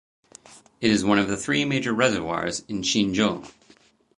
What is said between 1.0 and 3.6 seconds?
one of the three major reservoirs in Xinzhou.